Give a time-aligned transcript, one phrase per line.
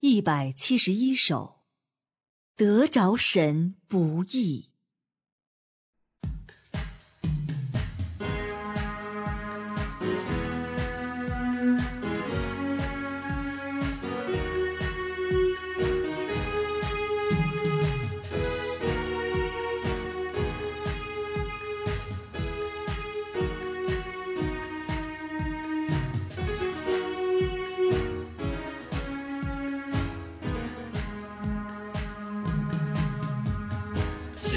[0.00, 1.60] 一百七十一首，
[2.54, 4.70] 得着神不易。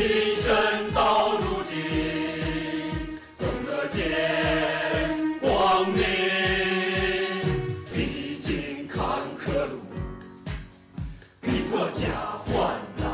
[0.03, 1.77] 今生到如今，
[3.37, 4.01] 懂得见
[5.39, 6.01] 光明。
[7.93, 8.99] 历经坎
[9.37, 9.79] 坷路，
[11.39, 12.07] 逼迫加
[12.47, 13.05] 患难，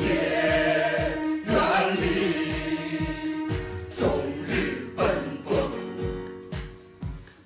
[0.00, 0.06] 也
[1.46, 1.52] 远
[2.00, 2.04] 离
[3.96, 5.06] 终日奔
[5.44, 5.70] 波，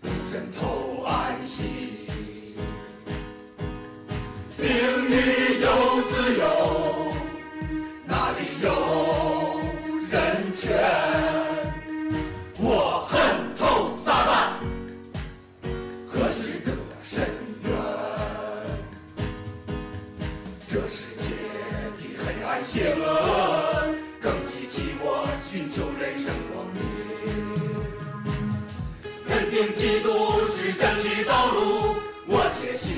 [0.01, 1.69] 不争头，安心。
[4.59, 4.67] 命
[5.11, 5.67] 理有
[6.11, 6.90] 自由。
[24.71, 26.79] 起我寻求人生光明。
[29.27, 31.97] 肯定基督是真理道路，
[32.29, 32.95] 我决心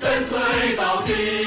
[0.00, 1.39] 跟随到底。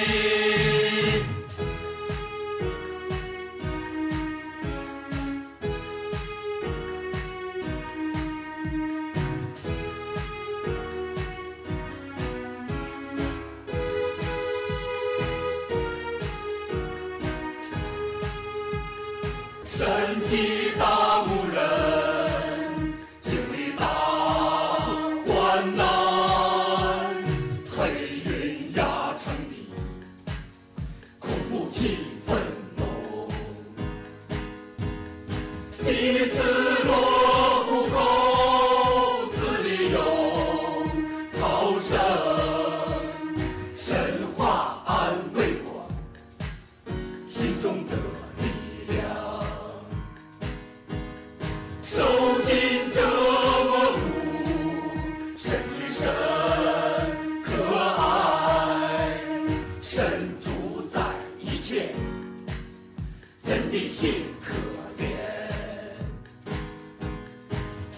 [19.76, 21.03] 神迹大
[63.74, 64.14] 的心
[64.46, 64.54] 可
[65.02, 65.04] 怜，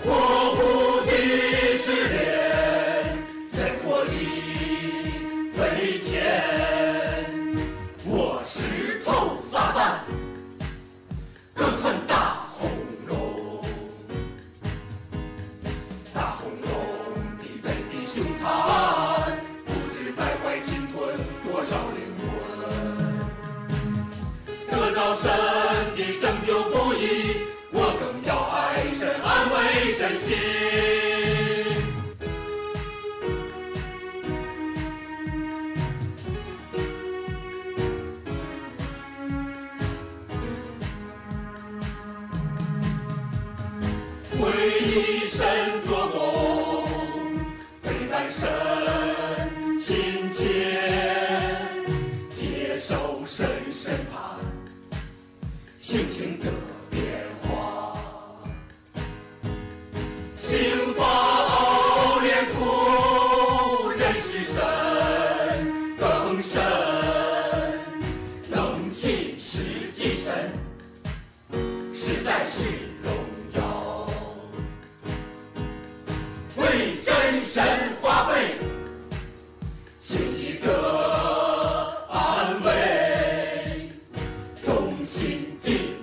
[0.02, 1.12] 活乎的
[1.78, 2.16] 试炼，
[3.52, 6.08] 人活以为钱。
[8.06, 10.00] 我石头撒旦，
[11.53, 12.72] 更恨大红
[13.08, 13.62] 龙。
[16.14, 16.72] 大红龙
[17.38, 22.24] 的本领凶残，不知败坏侵吞多少灵魂。
[24.72, 25.14] 得到
[30.07, 30.38] 神心。
[44.39, 45.41] 回忆神
[45.88, 46.87] 做工，
[47.81, 48.47] 悲叹神
[49.79, 50.45] 亲切，
[52.31, 54.37] 接受神审判，
[55.79, 56.45] 性情的
[66.35, 66.62] 神更深，
[68.50, 70.51] 能信实际神。
[71.94, 72.66] 实在是
[73.03, 73.14] 荣
[73.53, 74.09] 耀，
[76.58, 77.64] 为真神
[78.02, 78.58] 花费，
[80.02, 83.90] 请一个安慰，
[84.61, 85.95] 衷心祭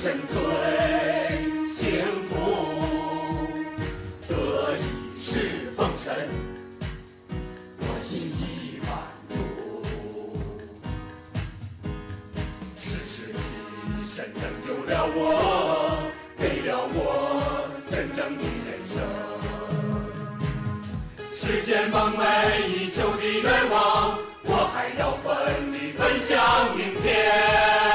[0.00, 2.30] 人生最幸福，
[4.28, 6.14] 得以世奉神，
[7.80, 8.90] 我心已满
[9.28, 9.34] 足。
[12.78, 13.42] 是神济
[14.04, 19.02] 生拯救了我，给了我真正的人生，
[21.34, 22.22] 实现梦寐
[22.68, 27.87] 以求的愿望，我还要奋力奔向明天。